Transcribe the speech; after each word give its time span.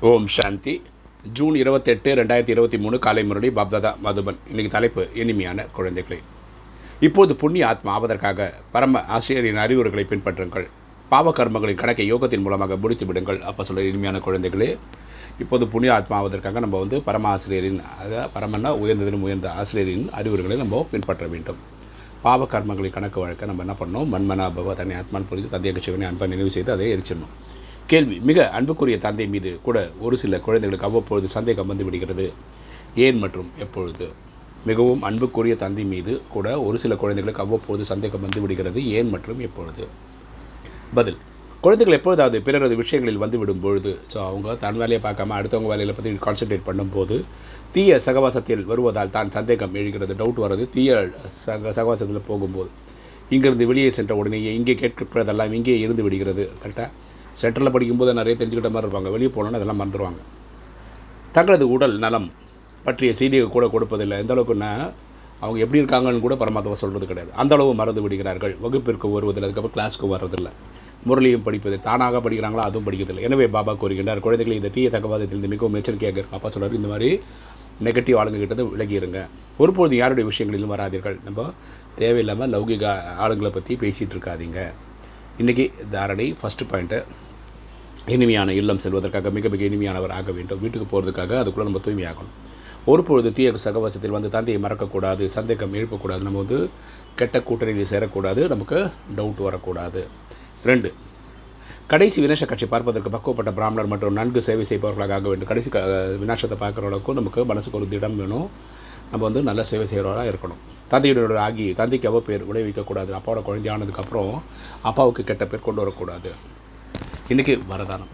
ஓம் 0.00 0.26
சாந்தி. 0.26 0.82
June 1.32 1.54
இருபத்தெட்டு 1.54 2.14
ரெண்டாயிரத்தி 2.14 2.48
இருபத்தி 2.48 2.78
மூணு 2.78 2.98
காலை 2.98 3.24
முரளி 3.24 3.48
பாப்தாதா 3.48 3.94
மதுபன். 4.04 4.38
இன்னைக்கு 4.48 4.68
தலைப்பு 4.70 5.08
இனிமையான 5.14 5.66
குழந்தைகளே. 5.76 6.18
இப்போது 7.00 7.36
புண்ணிய 7.36 7.66
ஆத்மா 7.66 8.00
ஆவதற்காக 8.00 8.52
பரம 8.72 9.04
ஆசிரியரின் 9.04 9.56
அறிவுரைகளை 9.56 10.04
பின்பற்றுங்கள். 10.10 10.66
பாவ 11.08 11.30
கர்மங்களின் 11.30 11.74
கணக்கை 11.74 12.12
யோகத்தின் 12.12 12.42
மூலமாக 12.42 12.76
முடித்து 12.76 13.06
விடுங்கள். 13.06 13.40
அப்போ 13.40 13.64
சொல்ல 13.64 13.82
இனிமையான 13.82 14.18
குழந்தைகளே 14.18 14.76
இப்போது 15.38 15.66
புண்ணிய 15.66 15.94
ஆத்மா 15.94 16.22
ஆவதற்காக 16.22 16.58
நம்ம 16.58 16.78
வந்து 16.78 17.02
பரம 17.02 17.28
ஆசிரியரின் 17.28 17.80
அதாவது 17.98 18.32
பரமன்னா 18.34 18.72
உயர்ந்ததிலும் 18.84 19.24
உயர்ந்த 19.28 19.52
ஆசிரியரின் 19.52 20.10
அறிவுரைகளை 20.10 20.56
நம்ம 20.56 20.86
பின்பற்ற 20.90 21.26
வேண்டும். 21.26 21.56
பாவ 22.22 22.44
கர்மங்களின் 22.44 22.92
கணக்கு 22.92 23.20
வழக்க 23.20 23.46
நம்ம 23.46 23.64
என்ன 23.66 23.76
பண்ணணும்? 23.80 24.10
மண்மனா 24.14 24.48
பவ 24.58 24.74
தன்னை 24.74 24.96
ஆத்மான் 24.96 25.28
புரிந்து 25.28 25.58
தந்தைய 25.58 25.78
சிவனை 25.78 26.06
அன்பை 26.06 26.28
நினைவு 26.28 26.50
செய்து 26.50 26.72
அதை 26.72 26.96
எரிச்சிடணும். 26.96 27.34
கேள்வி. 27.90 28.16
மிக 28.28 28.38
அன்புக்குரிய 28.58 28.96
தந்தை 29.06 29.26
மீது 29.32 29.50
கூட 29.66 29.78
ஒரு 30.04 30.16
சில 30.22 30.38
குழந்தைகளுக்கு 30.44 30.88
அவ்வப்பொழுது 30.88 31.28
சந்தேகம் 31.36 31.70
வந்து 31.72 31.86
விடுகிறது. 31.86 32.26
ஏன் 33.06 33.18
மற்றும் 33.24 33.48
எப்பொழுது? 33.64 34.06
மிகவும் 34.68 35.02
அன்புக்குரிய 35.08 35.54
தந்தை 35.62 35.84
மீது 35.92 36.12
கூட 36.34 36.46
ஒரு 36.66 36.76
சில 36.82 36.94
குழந்தைகளுக்கு 37.02 37.44
அவ்வப்போது 37.44 37.82
சந்தேகம் 37.92 38.24
வந்து 38.26 38.42
விடுகிறது. 38.44 38.80
ஏன் 38.98 39.10
மற்றும் 39.14 39.40
எப்பொழுது? 39.46 39.84
பதில். 40.98 41.18
குழந்தைகள் 41.62 41.96
எப்பொழுதாவது 41.98 42.38
பிறரது 42.46 42.74
விஷயங்களில் 42.80 43.20
வந்து 43.22 43.36
விடும் 43.40 43.62
பொழுது 43.64 43.92
ஸோ 44.12 44.16
அவங்க 44.30 44.56
தன் 44.62 44.78
வேலையை 44.80 45.00
பார்க்காம 45.04 45.36
அடுத்தவங்க 45.36 45.70
வேலையில் 45.72 45.94
பற்றி 45.98 46.10
கான்சென்ட்ரேட் 46.26 46.66
பண்ணும்போது 46.66 47.16
தீய 47.74 47.98
சகவாசத்தில் 48.06 48.64
வருவதால் 48.70 49.14
தான் 49.16 49.30
சந்தேகம் 49.36 49.76
எழுகிறது 49.80 50.14
டவுட் 50.20 50.42
வர்றது. 50.44 50.64
தீய 50.74 50.90
சக 51.46 51.72
சகவாசத்தில் 51.78 52.28
போகும்போது 52.30 52.70
இங்கிருந்து 53.30 53.68
வெளியே 53.70 53.90
சென்ற 53.98 54.14
உடனேயே 54.22 54.50
இங்கே 54.58 54.74
கேட்கிறதெல்லாம் 54.82 55.54
இங்கே 55.58 55.76
இருந்து 55.84 56.04
விடுகிறது 56.06 56.44
கரெக்டாக 56.62 56.90
சென்டரில் 57.40 57.74
படிக்கும்போது 57.74 58.18
நிறைய 58.20 58.34
தெரிஞ்சுக்கிட்ட 58.40 58.70
மாதிரி 58.74 58.86
இருப்பாங்க. 58.86 59.10
வெளியே 59.14 59.30
போனோன்னா 59.36 59.58
அதெல்லாம் 59.60 59.80
மறந்துடுவாங்க 59.82 60.20
தங்களது 61.36 61.64
உடல் 61.76 61.96
நலம் 62.04 62.28
பற்றிய 62.86 63.12
செய்தியை 63.20 63.46
கூட 63.54 63.66
கொடுப்பதில்லை. 63.74 64.16
எந்த 64.22 64.32
அளவுக்குன்னா 64.34 64.70
அவங்க 65.44 65.58
எப்படி 65.64 65.80
இருக்காங்கன்னு 65.82 66.24
கூட 66.24 66.34
பரமாத்மா 66.42 66.76
சொல்கிறது 66.82 67.06
கிடையாது. 67.10 67.30
அந்தளவு 67.42 67.72
மறந்து 67.80 68.02
விடுகிறார்கள். 68.04 68.54
வகுப்பிற்கு 68.64 69.06
வருவதில்லை. 69.14 69.46
அதுக்கப்புறம் 69.48 69.76
கிளாஸ்க்கு 69.76 70.12
வர்றதில்லை. 70.12 70.52
முரளியும் 71.08 71.44
படிப்பது 71.46 71.76
தானாக 71.86 72.20
படிக்கிறாங்களோ? 72.24 72.62
அதுவும் 72.68 72.86
படிக்கிறதில்லை. 72.86 73.24
எனவே 73.28 73.46
பாபா 73.56 73.72
கூறுகின்றார் 73.82 74.22
குழந்தைகளை 74.26 74.56
இந்த 74.60 74.70
தீய 74.76 74.88
தகவாதத்திலிருந்து 74.96 75.52
மிகவும் 75.54 75.76
எச்சரிக்கையாக 75.80 76.18
இருக்கும் 76.20 76.38
அப்பா 76.40 76.50
சொல்கிறார் 76.54 76.78
இந்த 76.80 76.90
மாதிரி 76.92 77.10
நெகட்டிவ் 77.86 78.18
ஆளுங்கக்கிட்ட 78.20 78.70
விலகி 78.74 78.96
இருங்க 79.00 79.20
யாருடைய 80.00 80.24
விஷயங்களிலும் 80.30 80.72
வராதீர்கள். 80.74 81.18
நம்ம 81.26 81.50
தேவையில்லாமல் 82.00 82.52
லௌகிக 82.54 82.86
ஆளுங்களை 83.24 83.52
பற்றி 83.58 83.74
பேசிகிட்டு 83.82 84.16
இருக்காதீங்க. 84.16 84.60
இன்றைக்கி 85.42 85.64
தாரணை 85.92 86.24
ஃபஸ்ட்டு 86.40 86.64
பாயிண்ட்டு 86.70 86.98
இனிமையான 88.14 88.52
இல்லம் 88.58 88.80
செல்வதற்காக 88.82 89.30
மிக 89.36 89.48
மிக 89.52 89.62
இனிமையானவர் 89.68 90.12
ஆக 90.16 90.32
வேண்டும். 90.36 90.60
வீட்டுக்கு 90.64 90.86
போகிறதுக்காக 90.92 91.32
அதுக்குள்ளே 91.40 91.66
நம்ம 91.68 91.80
தூய்மையாகணும். 91.86 92.34
ஒரு 92.92 93.02
பொழுது 93.08 93.30
தீய 93.36 93.52
சகவாசத்தில் 93.64 94.14
வந்து 94.16 94.28
தந்தையை 94.34 94.58
மறக்கக்கூடாது 94.64 95.26
சந்தேகம் 95.36 95.74
எழுப்பக்கூடாது 95.78 96.22
நம்ம 96.26 96.42
வந்து 96.44 96.58
கெட்ட 97.20 97.38
கூட்டணியில் 97.48 97.90
சேரக்கூடாது 97.92 98.42
நமக்கு 98.52 98.78
டவுட் 99.18 99.42
வரக்கூடாது. 99.48 100.02
ரெண்டு 100.70 100.90
கடைசி 101.92 102.18
வினாச 102.24 102.46
கட்சி 102.52 102.68
பார்ப்பதற்கு 102.74 103.14
பக்குவப்பட்ட 103.16 103.52
பிராமணர் 103.58 103.90
மற்றும் 103.94 104.18
நன்கு 104.20 104.42
சேவை 104.48 104.66
செய்பவர்களாக 104.70 105.16
ஆக 105.18 105.26
வேண்டும். 105.32 105.50
கடைசி 105.52 105.70
க 105.70 105.80
வினாசத்தை 106.22 106.58
பார்க்குற 106.62 106.90
அளவுக்கு 106.90 107.18
நமக்கு 107.20 107.40
மனசுக்கு 107.52 107.80
ஒரு 107.80 107.88
திடம் 107.94 108.18
வேணும். 108.22 108.48
நம்ம 109.14 109.26
வந்து 109.26 109.42
நல்ல 109.48 109.62
சேவை 109.70 109.84
செய்கிறவராக 109.90 110.30
இருக்கணும். 110.32 110.60
தந்தையுடைய 110.92 111.36
ஆகி 111.46 111.66
தந்தைக்கு 111.80 112.08
அவ 112.10 112.20
பேர் 112.28 112.42
விளைவிக்கக்கூடாது 112.48 113.10
அப்பாவோட 113.18 113.40
குழந்தையானதுக்கப்புறம் 113.48 114.30
அப்பாவுக்கு 114.88 115.22
கெட்ட 115.28 115.44
பேர் 115.50 115.66
கொண்டு 115.66 115.80
வரக்கூடாது. 115.82 116.30
இன்றைக்கி 117.32 117.54
வரதானம். 117.72 118.10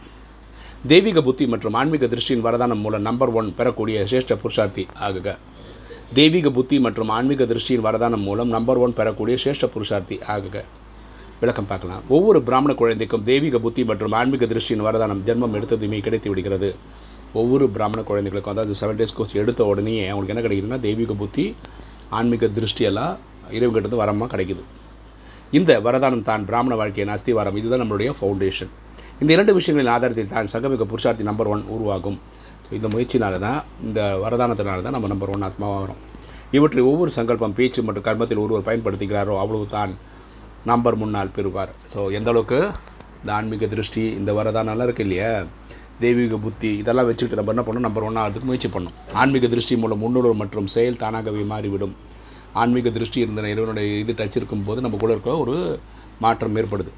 தெய்வீக 0.91 1.23
புத்தி 1.29 1.47
மற்றும் 1.53 1.77
ஆன்மீக 1.81 2.07
திருஷ்டியின் 2.12 2.45
வரதானம் 2.48 2.83
மூலம் 2.84 3.05
நம்பர் 3.09 3.33
ஒன் 3.39 3.48
பெறக்கூடிய 3.59 4.05
சிரேஷ்ட 4.11 4.37
புருஷார்த்தி 4.42 4.84
ஆகுக. 5.07 5.29
தெய்வீக 6.19 6.51
புத்தி 6.59 6.79
மற்றும் 6.87 7.09
ஆன்மீக 7.17 7.45
திருஷ்டியின் 7.53 7.85
வரதானம் 7.89 8.25
மூலம் 8.29 8.53
நம்பர் 8.57 8.83
ஒன் 8.85 8.97
பெறக்கூடிய 9.01 9.36
சிரேஷ்ட 9.45 9.69
புருஷார்த்தி 9.77 10.19
ஆகுக. 10.36 10.57
விளக்கம் 11.42 11.70
பார்க்கலாம். 11.73 12.03
ஒவ்வொரு 12.17 12.41
பிராமண 12.48 12.74
குழந்தைக்கும் 12.80 13.27
தெய்வீக 13.30 13.58
புத்தி 13.58 13.85
மற்றும் 13.91 14.13
ஆன்மீக 14.20 14.47
திருஷ்டியின் 14.53 14.86
வரதானம் 14.89 15.24
ஜென்மம் 15.29 15.57
எடுத்ததுமே 15.61 16.01
கிடைத்து 16.07 16.30
விடுகிறது. 16.33 16.70
ஒவ்வொரு 17.41 17.64
பிராமண 17.74 18.01
குழந்தைகளுக்கும் 18.11 18.55
அதாவது 18.55 18.74
செவன் 18.80 18.98
டேஸ் 19.01 19.17
கோர்ஸ் 19.17 19.35
எடுத்த 19.42 19.64
உடனே 19.70 19.95
அவங்களுக்கு 20.11 20.35
என்ன 20.35 20.42
கிடைக்குதுன்னா 20.46 20.79
தெய்வீக 20.86 21.14
புத்தி 21.23 21.45
ஆன்மீக 22.18 22.46
திருஷ்டியெல்லாம் 22.57 23.14
இறைவங்கிட்டது 23.57 24.01
வரமாக 24.02 24.29
கிடைக்குது. 24.33 24.63
இந்த 25.58 25.70
வரதானம் 25.86 26.27
தான் 26.29 26.42
பிராமண 26.48 26.74
வாழ்க்கையின் 26.80 27.13
அஸ்திவாரம். 27.14 27.57
இதுதான் 27.61 27.83
நம்மளுடைய 27.83 28.11
ஃபவுண்டேஷன் 28.18 28.70
இந்த 29.23 29.30
இரண்டு 29.36 29.52
விஷயங்களின் 29.58 29.92
ஆதாரத்தில் 29.95 30.33
தான் 30.35 30.51
சங்கமிக 30.52 30.85
புருஷார்த்தி 30.92 31.24
நம்பர் 31.30 31.51
ஒன் 31.55 31.64
உருவாகும். 31.77 32.18
ஸோ 32.64 32.70
இந்த 32.79 32.89
முயற்சினால 32.95 33.39
தான் 33.47 33.58
இந்த 33.86 34.01
வரதானத்தினால 34.24 34.83
தான் 34.86 34.97
நம்ம 34.97 35.08
நம்பர் 35.12 35.33
ஒன் 35.35 35.47
ஆத்மாவாக 35.48 35.80
வரும் 35.85 36.01
இவற்றை 36.58 36.83
ஒவ்வொரு 36.91 37.11
சங்கல்பம் 37.17 37.57
பேச்சு 37.58 37.80
மற்றும் 37.86 38.07
கர்மத்தில் 38.07 38.42
ஒருவர் 38.45 38.67
பயன்படுத்துகிறாரோ 38.68 39.35
அவ்வளவு 39.42 39.67
தான் 39.77 39.92
நம்பர் 40.70 40.97
முன்னால் 41.02 41.35
பெறுவார். 41.36 41.73
ஸோ 41.92 42.01
எந்த 42.18 42.30
அளவுக்கு 42.33 42.61
இந்த 43.20 43.30
ஆன்மீக 43.39 43.67
திருஷ்டி 43.74 44.05
இந்த 44.20 44.30
வரதானம்லாம் 44.39 44.89
இருக்குது 44.89 45.07
இல்லையா? 45.08 45.33
தெய்வீக 46.02 46.36
புத்தி 46.44 46.70
இதெல்லாம் 46.80 47.08
வச்சுக்கிட்டு 47.08 47.38
நம்ம 47.40 47.52
என்ன 47.55 47.62
பண்ணணும்? 47.66 47.86
நம்பர் 47.86 48.05
ஒன் 48.08 48.18
ஆகிறதுக்கு 48.20 48.48
முயற்சி 48.50 48.68
பண்ணணும். 48.74 48.96
ஆன்மீக 49.20 49.48
திருஷ்டி 49.55 49.74
மூலம் 49.83 50.00
முன்னுணர்வு 50.02 50.36
மற்றும் 50.42 50.68
செயல் 50.74 51.00
தானாகவே 51.02 51.42
மாறிவிடும். 51.52 51.94
ஆன்மீக 52.61 52.90
திருஷ்டி 52.96 53.18
இருந்த 53.24 53.40
இறைவனுடைய 53.55 53.98
இது 54.02 54.12
டச் 54.20 54.36
இருக்கும்போது 54.40 54.80
நம்ம 54.84 54.98
கூட 55.02 55.11
இருக்க 55.16 55.33
ஒரு 55.42 55.56
மாற்றம் 56.24 56.56
ஏற்படுது. 56.61 56.90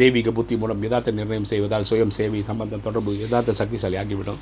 தெய்வீக 0.00 0.30
புத்தி 0.38 0.54
மூலம் 0.62 0.82
யதார்த்த 0.86 1.14
நிர்ணயம் 1.18 1.48
செய்வதால் 1.52 1.86
சுயம் 1.90 2.14
சேவை 2.18 2.40
சம்பந்தம் 2.50 2.84
தொடர்பு 2.86 3.12
யதார்த்த 3.22 3.56
சக்திசாலி 3.60 3.96
ஆகிவிடும். 4.02 4.40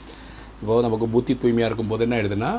இப்போது 0.60 0.84
நமக்கு 0.86 1.06
புத்தி 1.14 1.32
தூய்மையாக 1.42 1.68
இருக்கும்போது 1.70 2.04
என்ன 2.06 2.16
ஆயிடுதுன்னா 2.18 2.50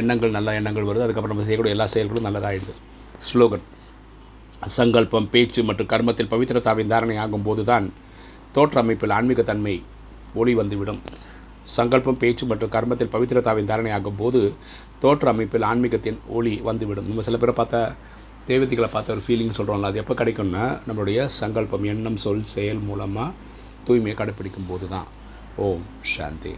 எண்ணங்கள் 0.00 0.36
நல்ல 0.36 0.54
எண்ணங்கள் 0.58 0.88
வருது. 0.88 1.04
அதுக்கப்புறம் 1.06 1.34
நம்ம 1.34 1.46
செய்யக்கூடிய 1.48 1.76
எல்லா 1.76 1.86
செயல்களும் 1.94 2.26
நல்லதாகிடுது 2.28 2.74
ஸ்லோகன். 3.28 3.64
சங்கல்பம் 4.76 5.28
பேச்சு 5.32 5.60
மற்றும் 5.68 5.90
கர்மத்தில் 5.92 6.30
பவித்திரதாவின் 6.32 6.92
தாரணை 6.92 7.16
ஆகும்போது 7.24 7.62
தான் 7.70 7.86
தோற்ற 8.56 8.76
அமைப்பில் 8.84 9.14
ஆன்மீகத்தன்மை 9.18 9.74
ஒளி 10.40 10.54
வந்துவிடும். 10.60 11.00
சங்கல்பம் 11.76 12.20
பேச்சு 12.22 12.44
மற்றும் 12.50 12.72
கர்மத்தில் 12.74 13.12
பவித்திரதாவின் 13.14 13.68
தாரணையாகும் 13.70 14.18
போது 14.22 14.40
தோற்ற 15.02 15.30
அமைப்பில் 15.32 15.68
ஆன்மீகத்தின் 15.70 16.18
ஒளி 16.38 16.54
வந்துவிடும். 16.68 17.08
நம்ம 17.10 17.24
சில 17.28 17.38
பேரை 17.42 17.54
பார்த்தா 17.60 17.80
தேவதைகளை 18.46 18.88
பார்த்த 18.92 19.14
ஒரு 19.14 19.22
ஃபீலிங் 19.26 19.56
சொல்கிறோம்ல 19.58 19.90
அது 19.90 20.02
எப்போ 20.02 20.14
கிடைக்கும்னா 20.20 20.64
நம்மளுடைய 20.88 21.26
சங்கல்பம் 21.40 21.84
எண்ணம் 21.92 22.20
சொல் 22.24 22.44
செயல் 22.54 22.82
மூலமாக 22.88 23.30
தூய்மையை 23.88 24.16
கடைப்பிடிக்கும் 24.18 24.68
போது 24.70 24.86
தான் 24.94 25.08
ஓம் 25.66 25.86
சாந்தி. 26.14 26.54